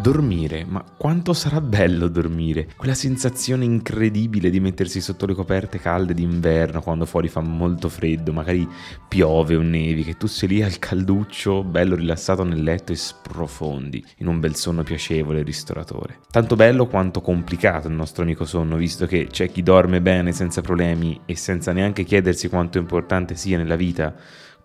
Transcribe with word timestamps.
Dormire, 0.00 0.64
ma 0.64 0.84
quanto 0.96 1.32
sarà 1.32 1.60
bello 1.60 2.06
dormire? 2.06 2.68
Quella 2.76 2.94
sensazione 2.94 3.64
incredibile 3.64 4.48
di 4.48 4.60
mettersi 4.60 5.00
sotto 5.00 5.26
le 5.26 5.34
coperte 5.34 5.80
calde 5.80 6.14
d'inverno 6.14 6.80
quando 6.80 7.04
fuori 7.04 7.28
fa 7.28 7.40
molto 7.40 7.88
freddo, 7.88 8.32
magari 8.32 8.66
piove 9.08 9.56
o 9.56 9.60
nevi, 9.60 10.04
che 10.04 10.16
tu 10.16 10.28
sei 10.28 10.48
lì 10.48 10.62
al 10.62 10.78
calduccio, 10.78 11.64
bello 11.64 11.96
rilassato 11.96 12.44
nel 12.44 12.62
letto 12.62 12.92
e 12.92 12.96
sprofondi 12.96 14.02
in 14.18 14.28
un 14.28 14.38
bel 14.38 14.54
sonno 14.54 14.84
piacevole 14.84 15.40
e 15.40 15.42
ristoratore. 15.42 16.20
Tanto 16.30 16.54
bello 16.54 16.86
quanto 16.86 17.20
complicato 17.20 17.88
il 17.88 17.94
nostro 17.94 18.22
amico 18.22 18.44
sonno, 18.44 18.76
visto 18.76 19.04
che 19.04 19.26
c'è 19.28 19.50
chi 19.50 19.64
dorme 19.64 20.00
bene 20.00 20.30
senza 20.32 20.60
problemi 20.60 21.20
e 21.26 21.36
senza 21.36 21.72
neanche 21.72 22.04
chiedersi 22.04 22.48
quanto 22.48 22.78
importante 22.78 23.34
sia 23.34 23.58
nella 23.58 23.76
vita 23.76 24.14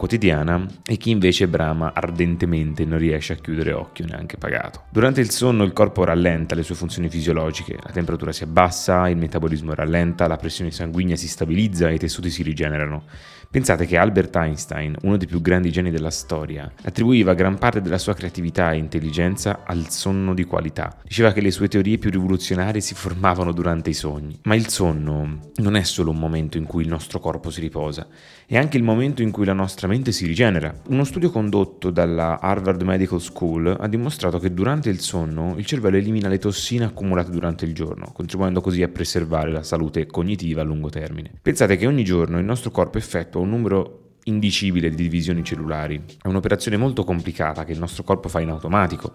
quotidiana 0.04 0.66
e 0.86 0.98
chi 0.98 1.12
invece 1.12 1.48
brama 1.48 1.94
ardentemente 1.96 2.84
e 2.84 2.86
non 2.86 2.98
riesce 2.98 3.32
a 3.32 3.36
chiudere 3.38 3.72
occhio 3.72 4.06
neanche 4.06 4.36
pagato. 4.36 4.84
Durante 4.90 5.22
il 5.22 5.30
sonno 5.30 5.64
il 5.64 5.72
corpo 5.72 6.04
rallenta 6.04 6.56
le 6.56 6.64
sue 6.64 6.76
funzioni 6.76 7.08
fisiologiche, 7.08 7.80
la 7.82 7.92
temperatura 7.92 8.34
si 8.34 8.44
abbassa, 8.44 9.08
il 9.08 9.16
metabolismo 9.16 9.74
rallenta, 9.74 10.28
la 10.28 10.36
pressione 10.36 10.72
sanguigna 10.72 11.16
si 11.16 11.30
stabilizza 11.30 11.88
e 11.88 11.94
i 11.94 12.00
tessuti 12.00 12.30
si 12.30 12.44
rigenerano. 12.44 13.06
Pensate 13.54 13.86
che 13.86 13.98
Albert 13.98 14.36
Einstein, 14.36 14.96
uno 15.04 15.16
dei 15.16 15.28
più 15.28 15.40
grandi 15.40 15.72
geni 15.72 15.92
della 15.92 16.10
storia, 16.10 16.70
attribuiva 16.82 17.36
gran 17.36 17.60
parte 17.60 17.82
della 17.82 18.00
sua 18.00 18.16
creatività 18.16 18.72
e 18.72 18.78
intelligenza 18.78 19.62
al 19.64 19.90
sonno 19.90 20.34
di 20.34 20.44
qualità. 20.44 20.98
Diceva 21.04 21.32
che 21.32 21.40
le 21.40 21.52
sue 21.52 21.68
teorie 21.68 22.00
più 22.00 22.10
rivoluzionarie 22.10 22.82
si 22.82 22.96
formavano 22.96 23.52
durante 23.52 23.92
i 23.92 23.94
sogni. 23.94 24.40
Ma 24.46 24.56
il 24.56 24.70
sonno 24.70 25.52
non 25.58 25.76
è 25.76 25.84
solo 25.84 26.10
un 26.10 26.18
momento 26.18 26.58
in 26.58 26.66
cui 26.66 26.82
il 26.82 26.90
nostro 26.90 27.20
corpo 27.20 27.52
si 27.52 27.62
riposa, 27.62 28.08
è 28.48 28.58
anche 28.58 28.78
il 28.78 28.84
momento 28.84 29.22
in 29.22 29.30
cui 29.30 29.46
la 29.46 29.54
nostra 29.54 29.88
mente 29.88 29.93
si 30.12 30.26
rigenera. 30.26 30.74
Uno 30.88 31.04
studio 31.04 31.30
condotto 31.30 31.92
dalla 31.92 32.40
Harvard 32.40 32.82
Medical 32.82 33.22
School 33.22 33.78
ha 33.80 33.88
dimostrato 33.88 34.40
che 34.40 34.54
durante 34.54 34.90
il 34.90 35.00
sonno 35.00 35.54
il 35.58 35.66
cervello 35.66 35.98
elimina 35.98 36.28
le 36.28 36.40
tossine 36.40 36.86
accumulate 36.86 37.30
durante 37.30 37.66
il 37.66 37.74
giorno, 37.74 38.12
contribuendo 38.12 38.60
così 38.60 38.82
a 38.82 38.88
preservare 38.88 39.52
la 39.52 39.62
salute 39.62 40.08
cognitiva 40.08 40.62
a 40.62 40.64
lungo 40.64 40.90
termine. 40.90 41.32
Pensate 41.42 41.78
che 41.78 41.86
ogni 41.86 42.04
giorno 42.04 42.40
il 42.40 42.46
nostro 42.46 42.72
corpo 42.72 42.98
effettua 42.98 43.42
un 43.42 43.50
numero 43.50 44.00
indicibile 44.26 44.90
di 44.90 44.96
divisioni 44.96 45.44
cellulari. 45.44 46.02
È 46.22 46.28
un'operazione 46.28 46.78
molto 46.78 47.04
complicata 47.04 47.66
che 47.66 47.74
il 47.74 47.80
nostro 47.80 48.04
corpo 48.04 48.30
fa 48.30 48.40
in 48.40 48.50
automatico, 48.50 49.14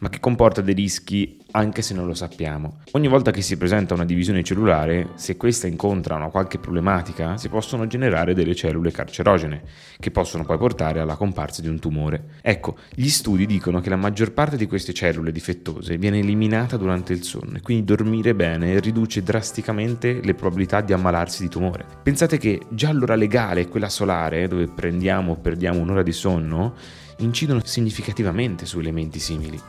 ma 0.00 0.08
che 0.08 0.20
comporta 0.20 0.60
dei 0.60 0.74
rischi 0.74 1.38
anche 1.52 1.82
se 1.82 1.94
non 1.94 2.06
lo 2.06 2.14
sappiamo. 2.14 2.80
Ogni 2.92 3.08
volta 3.08 3.30
che 3.30 3.42
si 3.42 3.56
presenta 3.56 3.94
una 3.94 4.04
divisione 4.04 4.42
cellulare, 4.42 5.10
se 5.14 5.36
questa 5.36 5.66
incontra 5.66 6.14
una 6.14 6.28
qualche 6.28 6.58
problematica, 6.58 7.36
si 7.36 7.48
possono 7.48 7.86
generare 7.86 8.34
delle 8.34 8.54
cellule 8.54 8.90
carcerogene, 8.92 9.62
che 9.98 10.10
possono 10.10 10.44
poi 10.44 10.58
portare 10.58 11.00
alla 11.00 11.16
comparsa 11.16 11.60
di 11.60 11.68
un 11.68 11.78
tumore. 11.78 12.36
Ecco, 12.40 12.76
gli 12.94 13.08
studi 13.08 13.46
dicono 13.46 13.80
che 13.80 13.90
la 13.90 13.96
maggior 13.96 14.32
parte 14.32 14.56
di 14.56 14.66
queste 14.66 14.92
cellule 14.92 15.32
difettose 15.32 15.98
viene 15.98 16.18
eliminata 16.18 16.76
durante 16.76 17.12
il 17.12 17.22
sonno 17.22 17.56
e 17.56 17.60
quindi 17.60 17.84
dormire 17.84 18.34
bene 18.34 18.78
riduce 18.80 19.22
drasticamente 19.22 20.20
le 20.22 20.34
probabilità 20.34 20.80
di 20.80 20.92
ammalarsi 20.92 21.42
di 21.42 21.48
tumore. 21.48 21.84
Pensate 22.02 22.38
che 22.38 22.60
già 22.70 22.92
l'ora 22.92 23.16
legale, 23.16 23.68
quella 23.68 23.88
solare, 23.88 24.48
dove 24.48 24.66
prendiamo 24.66 25.32
o 25.32 25.36
perdiamo 25.36 25.80
un'ora 25.80 26.02
di 26.02 26.12
sonno, 26.12 26.74
incidono 27.20 27.60
significativamente 27.64 28.66
su 28.66 28.78
elementi 28.78 29.18
simili. 29.18 29.60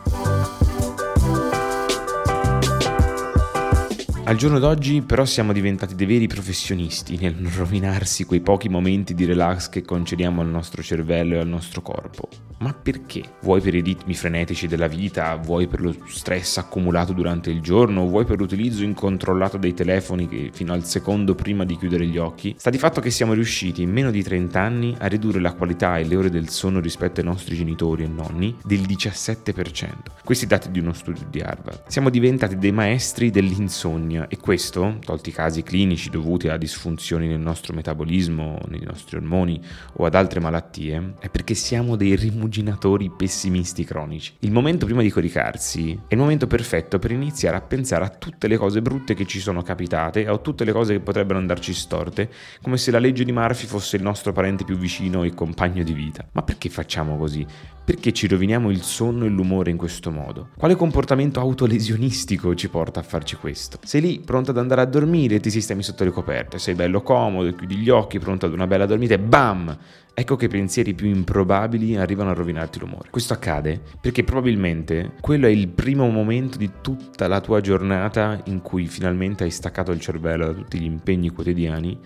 Al 4.32 4.38
giorno 4.38 4.60
d'oggi 4.60 5.02
però 5.02 5.26
siamo 5.26 5.52
diventati 5.52 5.94
dei 5.94 6.06
veri 6.06 6.26
professionisti 6.26 7.18
nel 7.18 7.36
rovinarsi 7.54 8.24
quei 8.24 8.40
pochi 8.40 8.70
momenti 8.70 9.14
di 9.14 9.26
relax 9.26 9.68
che 9.68 9.82
concediamo 9.82 10.40
al 10.40 10.48
nostro 10.48 10.82
cervello 10.82 11.36
e 11.36 11.40
al 11.40 11.50
nostro 11.50 11.82
corpo. 11.82 12.30
Ma 12.60 12.74
perché? 12.74 13.24
Vuoi 13.42 13.60
per 13.60 13.74
i 13.74 13.82
ritmi 13.82 14.14
frenetici 14.14 14.68
della 14.68 14.88
vita, 14.88 15.36
vuoi 15.36 15.68
per 15.68 15.82
lo 15.82 15.94
stress 16.08 16.58
accumulato 16.58 17.12
durante 17.12 17.50
il 17.50 17.60
giorno, 17.60 18.08
vuoi 18.08 18.24
per 18.24 18.38
l'utilizzo 18.38 18.84
incontrollato 18.84 19.58
dei 19.58 19.74
telefoni 19.74 20.30
che 20.30 20.52
fino 20.54 20.72
al 20.72 20.86
secondo 20.86 21.36
prima 21.36 21.66
di 21.66 21.76
chiudere 21.76 22.06
gli 22.06 22.18
occhi? 22.18 22.56
Sta 22.58 22.70
di 22.70 22.78
fatto 22.78 23.02
che 23.02 23.10
siamo 23.10 23.34
riusciti 23.34 23.82
in 23.82 23.92
meno 23.92 24.12
di 24.12 24.24
30 24.24 24.62
anni 24.62 24.96
a 24.98 25.08
ridurre 25.08 25.42
la 25.42 25.54
qualità 25.54 25.98
e 25.98 26.06
le 26.06 26.16
ore 26.16 26.30
del 26.30 26.50
sonno 26.50 26.80
rispetto 26.80 27.20
ai 27.20 27.26
nostri 27.26 27.56
genitori 27.56 28.04
e 28.04 28.08
nonni 28.08 28.56
del 28.64 28.82
17%. 28.82 29.90
Questi 30.24 30.46
dati 30.46 30.70
di 30.70 30.80
uno 30.80 30.94
studio 30.94 31.26
di 31.30 31.42
Harvard. 31.42 31.86
Siamo 31.88 32.10
diventati 32.12 32.58
dei 32.58 32.72
maestri 32.72 33.32
dell'insonnia 33.32 34.21
e 34.28 34.38
questo, 34.38 34.98
tolti 35.04 35.30
i 35.30 35.34
casi 35.34 35.64
clinici 35.64 36.10
dovuti 36.10 36.48
a 36.48 36.58
disfunzioni 36.58 37.28
nel 37.28 37.40
nostro 37.40 37.74
metabolismo, 37.74 38.60
nei 38.68 38.82
nostri 38.84 39.18
ormoni 39.18 39.62
o 39.94 40.06
ad 40.06 40.16
altre 40.16 40.40
malattie, 40.40 41.16
è 41.20 41.30
perché 41.30 41.54
siamo 41.54 41.96
dei 41.96 42.16
rimuginatori 42.16 43.10
pessimisti 43.10 43.84
cronici. 43.84 44.34
Il 44.40 44.52
momento 44.52 44.86
prima 44.86 45.02
di 45.02 45.10
coricarsi 45.10 45.98
è 46.08 46.14
il 46.14 46.20
momento 46.20 46.48
perfetto 46.48 47.00
per 47.00 47.12
iniziare 47.12 47.58
a 47.58 47.62
pensare 47.62 48.06
a 48.06 48.10
tutte 48.10 48.48
le 48.48 48.58
cose 48.58 48.82
brutte 48.82 49.14
che 49.14 49.26
ci 49.26 49.40
sono 49.40 49.62
capitate 49.62 50.28
o 50.28 50.36
a 50.36 50.40
tutte 50.40 50.64
le 50.64 50.72
cose 50.72 50.94
che 50.94 51.00
potrebbero 51.00 51.40
andarci 51.40 51.74
storte, 51.74 52.30
come 52.62 52.78
se 52.78 52.92
la 52.92 53.00
legge 53.00 53.24
di 53.24 53.32
Murphy 53.32 53.66
fosse 53.66 53.96
il 53.96 54.04
nostro 54.04 54.32
parente 54.32 54.64
più 54.64 54.78
vicino 54.78 55.24
e 55.24 55.34
compagno 55.34 55.84
di 55.84 55.94
vita. 55.94 56.26
Ma 56.32 56.44
perché 56.44 56.70
facciamo 56.70 57.18
così? 57.18 57.46
Perché 57.84 58.14
ci 58.14 58.28
roviniamo 58.28 58.70
il 58.70 58.84
sonno 58.84 59.26
e 59.26 59.30
l'umore 59.30 59.72
in 59.72 59.78
questo 59.78 60.12
modo? 60.12 60.50
Quale 60.56 60.76
comportamento 60.76 61.40
autolesionistico 61.40 62.54
ci 62.54 62.70
porta 62.70 63.00
a 63.00 63.04
farci 63.04 63.36
questo? 63.36 63.80
Sei 63.84 64.02
lì 64.02 64.20
pronto 64.20 64.52
ad 64.52 64.60
andare 64.60 64.82
a 64.82 64.86
dormire, 64.86 65.40
ti 65.40 65.50
sistemi 65.50 65.82
sotto 65.82 66.04
le 66.04 66.12
coperte, 66.12 66.60
sei 66.60 66.76
bello 66.76 67.02
comodo, 67.02 67.54
chiudi 67.56 67.78
gli 67.78 67.90
occhi, 67.90 68.20
pronto 68.20 68.46
ad 68.46 68.54
una 68.54 68.68
bella 68.68 68.86
dormita 68.86 69.16
e 69.16 69.20
bam! 69.20 69.78
Ecco 70.14 70.36
che 70.36 70.46
i 70.46 70.50
pensieri 70.50 70.94
più 70.94 71.08
improbabili 71.08 71.98
arrivano 71.98 72.30
a 72.30 72.34
rovinarti 72.34 72.78
l'umore. 72.78 73.10
Questo 73.10 73.34
accade 73.34 73.82
perché 74.00 74.24
probabilmente 74.24 75.14
quello 75.20 75.48
è 75.48 75.50
il 75.50 75.68
primo 75.68 76.08
momento 76.10 76.60
di 76.60 76.70
tutta 76.82 77.28
la 77.28 77.42
tua 77.42 77.62
giornata 77.62 78.40
in 78.46 78.62
cui 78.62 78.86
finalmente 78.86 79.44
hai 79.44 79.52
staccato 79.52 79.92
il 79.92 80.00
cervello 80.00 80.46
da 80.46 80.54
tutti 80.54 80.80
gli 80.80 80.86
impegni 80.86 81.30
quotidiani 81.30 81.98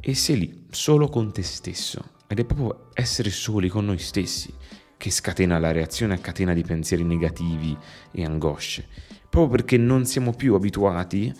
e 0.00 0.14
sei 0.14 0.38
lì 0.38 0.64
solo 0.70 1.08
con 1.08 1.32
te 1.32 1.42
stesso. 1.42 2.16
Ed 2.26 2.38
è 2.38 2.44
proprio 2.44 2.88
essere 2.94 3.28
soli 3.28 3.68
con 3.68 3.84
noi 3.84 3.98
stessi 3.98 4.52
che 4.98 5.10
scatena 5.10 5.58
la 5.58 5.72
reazione 5.72 6.14
a 6.14 6.18
catena 6.18 6.52
di 6.52 6.62
pensieri 6.62 7.04
negativi 7.04 7.74
e 8.10 8.24
angosce, 8.24 8.84
proprio 9.30 9.48
perché 9.48 9.78
non 9.78 10.04
siamo 10.04 10.34
più 10.34 10.54
abituati 10.54 11.32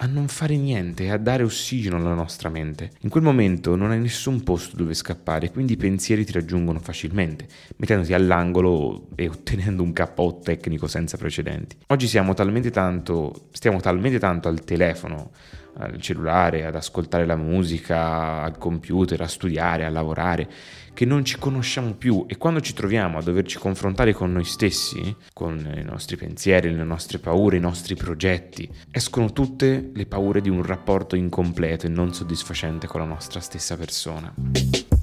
a 0.00 0.06
non 0.06 0.28
fare 0.28 0.56
niente, 0.56 1.10
a 1.10 1.16
dare 1.16 1.42
ossigeno 1.42 1.96
alla 1.96 2.14
nostra 2.14 2.48
mente. 2.48 2.92
In 3.00 3.08
quel 3.08 3.24
momento 3.24 3.74
non 3.74 3.90
hai 3.90 3.98
nessun 3.98 4.42
posto 4.44 4.76
dove 4.76 4.94
scappare, 4.94 5.50
quindi 5.50 5.72
i 5.72 5.76
pensieri 5.76 6.24
ti 6.24 6.32
raggiungono 6.32 6.78
facilmente, 6.78 7.48
mettendoti 7.76 8.12
all'angolo 8.12 9.08
e 9.16 9.28
ottenendo 9.28 9.82
un 9.82 9.92
KO 9.92 10.38
tecnico 10.42 10.86
senza 10.86 11.16
precedenti. 11.16 11.76
Oggi 11.88 12.06
siamo 12.06 12.34
talmente 12.34 12.70
tanto, 12.70 13.48
stiamo 13.50 13.80
talmente 13.80 14.20
tanto 14.20 14.46
al 14.46 14.62
telefono, 14.62 15.32
al 15.78 16.00
cellulare, 16.00 16.66
ad 16.66 16.74
ascoltare 16.74 17.26
la 17.26 17.36
musica, 17.36 18.42
al 18.42 18.58
computer, 18.58 19.20
a 19.20 19.28
studiare, 19.28 19.84
a 19.84 19.90
lavorare, 19.90 20.48
che 20.92 21.04
non 21.04 21.24
ci 21.24 21.38
conosciamo 21.38 21.94
più 21.94 22.24
e 22.28 22.36
quando 22.36 22.60
ci 22.60 22.74
troviamo 22.74 23.18
a 23.18 23.22
doverci 23.22 23.58
confrontare 23.58 24.12
con 24.12 24.32
noi 24.32 24.44
stessi, 24.44 25.14
con 25.32 25.56
i 25.76 25.84
nostri 25.84 26.16
pensieri, 26.16 26.74
le 26.74 26.82
nostre 26.82 27.18
paure, 27.18 27.56
i 27.56 27.60
nostri 27.60 27.94
progetti, 27.94 28.68
escono 28.90 29.32
tutte 29.32 29.90
le 29.94 30.06
paure 30.06 30.40
di 30.40 30.48
un 30.48 30.64
rapporto 30.64 31.14
incompleto 31.14 31.86
e 31.86 31.90
non 31.90 32.12
soddisfacente 32.12 32.88
con 32.88 33.00
la 33.00 33.06
nostra 33.06 33.38
stessa 33.38 33.76
persona. 33.76 34.97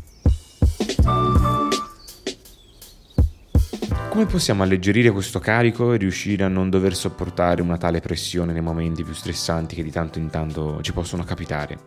Come 4.16 4.28
possiamo 4.28 4.64
alleggerire 4.64 5.12
questo 5.12 5.40
carico 5.40 5.92
e 5.92 5.98
riuscire 5.98 6.46
a 6.46 6.48
non 6.48 6.70
dover 6.70 6.96
sopportare 6.96 7.62
una 7.62 7.76
tale 7.76 8.00
pressione 8.00 8.54
nei 8.54 8.62
momenti 8.62 9.04
più 9.04 9.14
stressanti 9.14 9.76
che 9.76 9.84
di 9.84 9.92
tanto 9.92 10.20
in 10.20 10.30
tanto 10.30 10.80
ci 10.82 10.94
possono 10.94 11.26
capitare? 11.26 11.78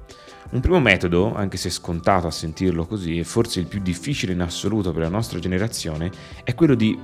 Un 0.50 0.60
primo 0.60 0.78
metodo, 0.78 1.34
anche 1.34 1.56
se 1.56 1.70
scontato 1.70 2.26
a 2.26 2.30
sentirlo 2.30 2.84
così, 2.84 3.18
e 3.18 3.24
forse 3.24 3.60
il 3.60 3.66
più 3.66 3.80
difficile 3.80 4.34
in 4.34 4.42
assoluto 4.42 4.92
per 4.92 5.04
la 5.04 5.08
nostra 5.08 5.38
generazione, 5.38 6.10
è 6.44 6.54
quello 6.54 6.74
di 6.74 6.98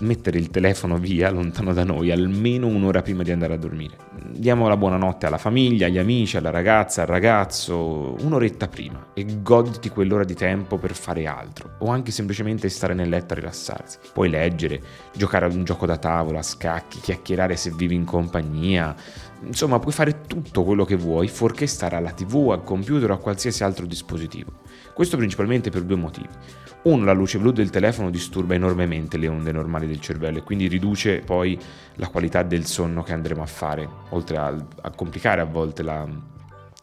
mettere 0.00 0.38
il 0.38 0.50
telefono 0.50 0.96
via, 0.96 1.30
lontano 1.30 1.72
da 1.72 1.84
noi, 1.84 2.10
almeno 2.10 2.66
un'ora 2.66 3.02
prima 3.02 3.22
di 3.22 3.30
andare 3.30 3.54
a 3.54 3.58
dormire. 3.58 3.96
Diamo 4.30 4.66
la 4.68 4.76
buonanotte 4.76 5.26
alla 5.26 5.38
famiglia, 5.38 5.86
agli 5.86 5.98
amici, 5.98 6.36
alla 6.36 6.50
ragazza, 6.50 7.02
al 7.02 7.08
ragazzo, 7.08 8.16
un'oretta 8.20 8.68
prima 8.68 9.08
e 9.14 9.26
goditi 9.42 9.90
quell'ora 9.90 10.24
di 10.24 10.34
tempo 10.34 10.78
per 10.78 10.94
fare 10.94 11.26
altro 11.26 11.76
o 11.80 11.90
anche 11.90 12.10
semplicemente 12.10 12.68
stare 12.68 12.94
nel 12.94 13.08
letto 13.08 13.34
a 13.34 13.36
rilassarsi. 13.36 13.98
Puoi 14.12 14.30
leggere, 14.30 14.80
giocare 15.14 15.44
ad 15.44 15.54
un 15.54 15.64
gioco 15.64 15.86
da 15.86 15.98
tavola, 15.98 16.42
scacchi, 16.42 17.00
chiacchierare 17.00 17.56
se 17.56 17.70
vivi 17.70 17.94
in 17.94 18.04
compagnia, 18.04 18.94
insomma 19.44 19.78
puoi 19.78 19.92
fare 19.92 20.22
tutto 20.26 20.64
quello 20.64 20.84
che 20.84 20.96
vuoi 20.96 21.28
fuorché 21.28 21.66
stare 21.66 21.96
alla 21.96 22.12
tv, 22.12 22.50
al 22.50 22.64
computer 22.64 23.10
o 23.10 23.14
a 23.14 23.18
qualsiasi 23.18 23.64
altro 23.64 23.86
dispositivo. 23.86 24.52
Questo 24.94 25.16
principalmente 25.16 25.70
per 25.70 25.82
due 25.82 25.96
motivi. 25.96 26.28
Uno, 26.82 27.04
la 27.04 27.12
luce 27.12 27.38
blu 27.38 27.50
del 27.50 27.70
telefono 27.70 28.08
disturba 28.08 28.54
enormemente 28.54 29.18
le 29.18 29.28
onde 29.28 29.50
normali 29.58 29.86
del 29.86 30.00
cervello 30.00 30.38
e 30.38 30.42
quindi 30.42 30.68
riduce 30.68 31.18
poi 31.18 31.58
la 31.94 32.08
qualità 32.08 32.42
del 32.42 32.64
sonno 32.64 33.02
che 33.02 33.12
andremo 33.12 33.42
a 33.42 33.46
fare, 33.46 33.88
oltre 34.10 34.36
a, 34.36 34.46
a 34.82 34.90
complicare 34.90 35.40
a 35.40 35.44
volte 35.44 35.82
la, 35.82 36.06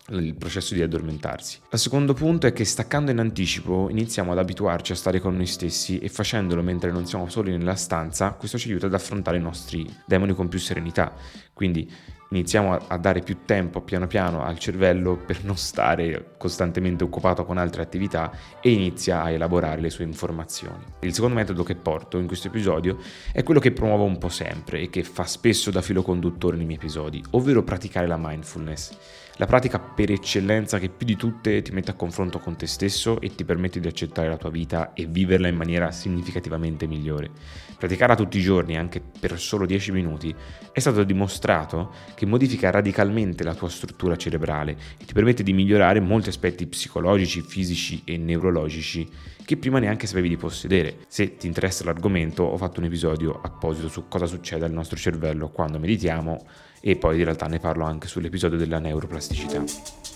il 0.09 0.35
processo 0.35 0.73
di 0.73 0.81
addormentarsi. 0.81 1.59
Il 1.71 1.79
secondo 1.79 2.13
punto 2.13 2.47
è 2.47 2.53
che 2.53 2.65
staccando 2.65 3.11
in 3.11 3.19
anticipo 3.19 3.89
iniziamo 3.89 4.31
ad 4.31 4.37
abituarci 4.37 4.91
a 4.91 4.95
stare 4.95 5.19
con 5.19 5.35
noi 5.35 5.47
stessi 5.47 5.97
e 5.99 6.09
facendolo 6.09 6.61
mentre 6.61 6.91
non 6.91 7.05
siamo 7.07 7.29
soli 7.29 7.51
nella 7.51 7.75
stanza, 7.75 8.31
questo 8.31 8.57
ci 8.57 8.69
aiuta 8.69 8.85
ad 8.85 8.93
affrontare 8.93 9.37
i 9.37 9.41
nostri 9.41 9.91
demoni 10.05 10.33
con 10.33 10.47
più 10.47 10.59
serenità. 10.59 11.13
Quindi 11.53 11.89
iniziamo 12.29 12.77
a, 12.87 12.97
dare 12.97 13.21
più 13.21 13.39
tempo 13.45 13.81
piano 13.81 14.07
piano 14.07 14.43
al 14.43 14.57
cervello 14.59 15.15
per 15.15 15.43
non 15.43 15.57
stare 15.57 16.33
costantemente 16.37 17.03
occupato 17.03 17.45
con 17.45 17.57
altre 17.57 17.81
attività 17.81 18.31
e 18.61 18.71
inizia 18.71 19.21
a 19.21 19.31
elaborare 19.31 19.81
le 19.81 19.89
sue 19.89 20.05
informazioni. 20.05 20.83
Il 21.01 21.13
secondo 21.13 21.35
metodo 21.35 21.63
che 21.63 21.75
porto 21.75 22.17
in 22.17 22.27
questo 22.27 22.47
episodio 22.47 22.97
è 23.31 23.43
quello 23.43 23.59
che 23.59 23.71
promuovo 23.71 24.03
un 24.03 24.17
po' 24.17 24.29
sempre 24.29 24.81
e 24.81 24.89
che 24.89 25.03
fa 25.03 25.25
spesso 25.25 25.71
da 25.71 25.81
filo 25.81 26.01
conduttore 26.01 26.57
nei 26.57 26.65
miei 26.65 26.77
episodi, 26.77 27.23
ovvero 27.31 27.63
praticare 27.63 28.07
la 28.07 28.17
mindfulness. 28.19 29.23
La 29.37 29.47
pratica 29.47 29.79
per 29.79 30.11
eccellenza 30.11 30.79
che 30.79 30.87
più 30.87 31.05
di 31.05 31.17
tutte 31.17 31.61
ti 31.61 31.73
mette 31.73 31.91
a 31.91 31.95
confronto 31.95 32.39
con 32.39 32.55
te 32.55 32.67
stesso 32.67 33.19
e 33.19 33.35
ti 33.35 33.43
permette 33.43 33.81
di 33.81 33.87
accettare 33.87 34.29
la 34.29 34.37
tua 34.37 34.49
vita 34.49 34.93
e 34.93 35.07
viverla 35.07 35.49
in 35.49 35.57
maniera 35.57 35.91
significativamente 35.91 36.87
migliore. 36.87 37.31
Praticarla 37.77 38.15
tutti 38.15 38.37
i 38.37 38.41
giorni, 38.41 38.77
anche 38.77 39.01
per 39.01 39.37
solo 39.37 39.65
10 39.65 39.91
minuti, 39.91 40.33
è 40.71 40.79
stato 40.79 41.03
dimostrato 41.03 41.91
che 42.15 42.25
modifica 42.25 42.71
radicalmente 42.71 43.43
la 43.43 43.53
tua 43.53 43.69
struttura 43.69 44.15
cerebrale 44.15 44.77
e 44.97 45.05
ti 45.05 45.13
permette 45.13 45.43
di 45.43 45.53
migliorare 45.53 45.99
molti 45.99 46.29
aspetti 46.29 46.65
psicologici, 46.65 47.41
fisici 47.41 48.01
e 48.05 48.17
neurologici 48.17 49.07
che 49.45 49.57
prima 49.57 49.77
neanche 49.77 50.07
sapevi 50.07 50.29
di 50.29 50.37
possedere. 50.37 50.97
Se 51.07 51.37
ti 51.37 51.45
interessa 51.45 51.83
l'argomento, 51.83 52.43
ho 52.43 52.57
fatto 52.57 52.79
un 52.79 52.87
episodio 52.87 53.39
apposito 53.41 53.89
su 53.89 54.07
cosa 54.07 54.25
succede 54.25 54.65
al 54.65 54.71
nostro 54.71 54.97
cervello 54.97 55.49
quando 55.49 55.77
meditiamo 55.77 56.45
e 56.81 56.95
poi 56.95 57.17
in 57.17 57.25
realtà 57.25 57.45
ne 57.47 57.59
parlo 57.59 57.85
anche 57.85 58.07
sull'episodio 58.07 58.57
della 58.57 58.79
neuroplasticità. 58.79 60.14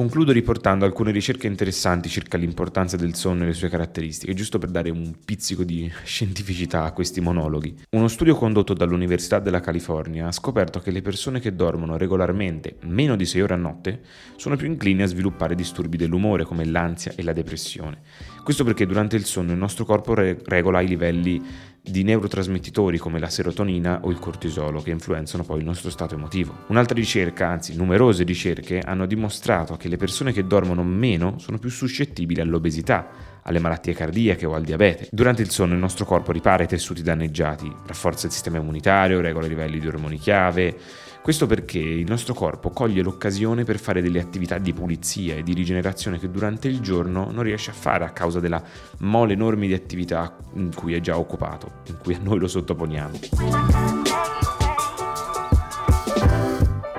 Concludo 0.00 0.32
riportando 0.32 0.86
alcune 0.86 1.10
ricerche 1.10 1.46
interessanti 1.46 2.08
circa 2.08 2.38
l'importanza 2.38 2.96
del 2.96 3.14
sonno 3.14 3.42
e 3.42 3.46
le 3.48 3.52
sue 3.52 3.68
caratteristiche, 3.68 4.32
giusto 4.32 4.56
per 4.56 4.70
dare 4.70 4.88
un 4.88 5.14
pizzico 5.22 5.62
di 5.62 5.92
scientificità 6.04 6.84
a 6.84 6.92
questi 6.92 7.20
monologhi. 7.20 7.76
Uno 7.90 8.08
studio 8.08 8.34
condotto 8.34 8.72
dall'Università 8.72 9.40
della 9.40 9.60
California 9.60 10.28
ha 10.28 10.32
scoperto 10.32 10.80
che 10.80 10.90
le 10.90 11.02
persone 11.02 11.38
che 11.38 11.54
dormono 11.54 11.98
regolarmente 11.98 12.78
meno 12.84 13.14
di 13.14 13.26
6 13.26 13.42
ore 13.42 13.52
a 13.52 13.58
notte 13.58 14.00
sono 14.36 14.56
più 14.56 14.68
incline 14.68 15.02
a 15.02 15.06
sviluppare 15.06 15.54
disturbi 15.54 15.98
dell'umore 15.98 16.44
come 16.44 16.64
l'ansia 16.64 17.12
e 17.14 17.22
la 17.22 17.34
depressione. 17.34 17.98
Questo 18.42 18.64
perché 18.64 18.86
durante 18.86 19.16
il 19.16 19.26
sonno 19.26 19.52
il 19.52 19.58
nostro 19.58 19.84
corpo 19.84 20.14
re- 20.14 20.40
regola 20.46 20.80
i 20.80 20.88
livelli 20.88 21.42
di 21.82 22.02
neurotrasmettitori 22.02 22.98
come 22.98 23.18
la 23.18 23.28
serotonina 23.28 24.00
o 24.02 24.10
il 24.10 24.18
cortisolo 24.18 24.82
che 24.82 24.90
influenzano 24.90 25.44
poi 25.44 25.58
il 25.58 25.64
nostro 25.64 25.90
stato 25.90 26.14
emotivo. 26.14 26.64
Un'altra 26.68 26.94
ricerca, 26.94 27.48
anzi 27.48 27.76
numerose 27.76 28.24
ricerche, 28.24 28.80
hanno 28.80 29.06
dimostrato 29.06 29.76
che 29.76 29.88
le 29.88 29.96
persone 29.96 30.32
che 30.32 30.46
dormono 30.46 30.82
meno 30.82 31.38
sono 31.38 31.58
più 31.58 31.70
suscettibili 31.70 32.40
all'obesità, 32.40 33.08
alle 33.42 33.58
malattie 33.58 33.94
cardiache 33.94 34.46
o 34.46 34.54
al 34.54 34.62
diabete. 34.62 35.08
Durante 35.10 35.42
il 35.42 35.50
sonno 35.50 35.74
il 35.74 35.80
nostro 35.80 36.04
corpo 36.04 36.32
ripara 36.32 36.62
i 36.62 36.68
tessuti 36.68 37.02
danneggiati, 37.02 37.72
rafforza 37.86 38.26
il 38.26 38.32
sistema 38.32 38.58
immunitario, 38.58 39.20
regola 39.20 39.46
i 39.46 39.48
livelli 39.48 39.78
di 39.78 39.86
ormoni 39.86 40.18
chiave, 40.18 40.76
questo 41.22 41.46
perché 41.46 41.78
il 41.78 42.08
nostro 42.08 42.32
corpo 42.32 42.70
coglie 42.70 43.02
l'occasione 43.02 43.64
per 43.64 43.78
fare 43.78 44.00
delle 44.00 44.20
attività 44.20 44.56
di 44.56 44.72
pulizia 44.72 45.34
e 45.36 45.42
di 45.42 45.52
rigenerazione 45.52 46.18
che 46.18 46.30
durante 46.30 46.66
il 46.68 46.80
giorno 46.80 47.30
non 47.30 47.42
riesce 47.42 47.70
a 47.70 47.74
fare 47.74 48.04
a 48.04 48.10
causa 48.10 48.40
della 48.40 48.62
mole 49.00 49.34
enorme 49.34 49.66
di 49.66 49.74
attività 49.74 50.34
in 50.54 50.74
cui 50.74 50.94
è 50.94 51.00
già 51.00 51.18
occupato, 51.18 51.82
in 51.86 51.98
cui 52.02 52.14
a 52.14 52.18
noi 52.24 52.38
lo 52.38 52.48
sottoponiamo. 52.48 53.18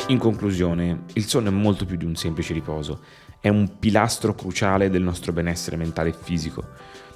In 0.08 0.18
conclusione, 0.18 1.06
il 1.14 1.26
sonno 1.26 1.48
è 1.48 1.54
molto 1.54 1.86
più 1.86 1.98
di 1.98 2.06
un 2.06 2.16
semplice 2.16 2.54
riposo, 2.54 3.00
è 3.40 3.50
un 3.50 3.80
pilastro 3.80 4.36
cruciale 4.36 4.90
del 4.92 5.02
nostro 5.02 5.32
benessere 5.32 5.78
mentale 5.78 6.10
e 6.10 6.16
fisico. 6.20 6.68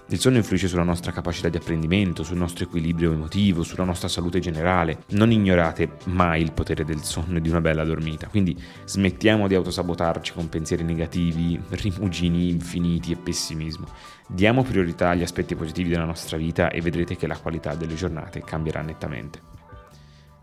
Il 0.09 0.19
sonno 0.19 0.37
influisce 0.37 0.67
sulla 0.67 0.83
nostra 0.83 1.11
capacità 1.11 1.49
di 1.49 1.57
apprendimento, 1.57 2.21
sul 2.21 2.37
nostro 2.37 2.65
equilibrio 2.65 3.11
emotivo, 3.11 3.63
sulla 3.63 3.85
nostra 3.85 4.07
salute 4.07 4.39
generale. 4.39 4.99
Non 5.09 5.31
ignorate 5.31 5.97
mai 6.05 6.43
il 6.43 6.51
potere 6.51 6.85
del 6.85 7.01
sonno 7.01 7.39
e 7.39 7.41
di 7.41 7.49
una 7.49 7.59
bella 7.59 7.83
dormita, 7.83 8.27
quindi 8.27 8.55
smettiamo 8.85 9.47
di 9.47 9.55
autosabotarci 9.55 10.33
con 10.33 10.47
pensieri 10.47 10.83
negativi, 10.83 11.59
rimugini 11.69 12.49
infiniti 12.49 13.13
e 13.13 13.15
pessimismo. 13.15 13.87
Diamo 14.27 14.61
priorità 14.61 15.09
agli 15.09 15.23
aspetti 15.23 15.55
positivi 15.55 15.89
della 15.89 16.05
nostra 16.05 16.37
vita 16.37 16.69
e 16.69 16.81
vedrete 16.81 17.15
che 17.15 17.25
la 17.25 17.37
qualità 17.37 17.73
delle 17.73 17.95
giornate 17.95 18.43
cambierà 18.43 18.81
nettamente. 18.81 19.41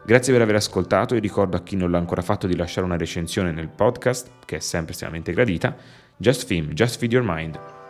Grazie 0.04 0.32
per 0.32 0.42
aver 0.42 0.56
ascoltato 0.56 1.14
e 1.14 1.20
ricordo 1.20 1.56
a 1.56 1.62
chi 1.62 1.76
non 1.76 1.92
l'ha 1.92 1.98
ancora 1.98 2.22
fatto 2.22 2.48
di 2.48 2.56
lasciare 2.56 2.84
una 2.84 2.96
recensione 2.96 3.52
nel 3.52 3.68
podcast, 3.68 4.28
che 4.44 4.56
è 4.56 4.60
sempre 4.60 4.90
estremamente 4.90 5.32
gradita. 5.32 5.76
Just 6.16 6.46
Film, 6.46 6.72
Just 6.72 6.98
Feed 6.98 7.12
Your 7.12 7.24
Mind 7.24 7.80